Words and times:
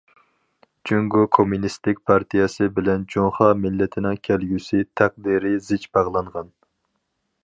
جۇڭگو 0.91 1.25
كوممۇنىستىك 1.37 1.99
پارتىيەسى 2.11 2.69
بىلەن 2.79 3.05
جۇڭخۇا 3.15 3.49
مىللىتىنىڭ 3.65 4.17
كەلگۈسى 4.29 4.81
تەقدىرى 5.03 5.53
زىچ 5.69 5.89
باغلانغان. 5.99 6.51